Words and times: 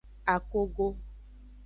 Akogo. 0.33 0.87